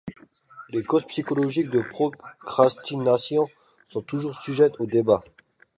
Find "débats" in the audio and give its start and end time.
4.87-5.23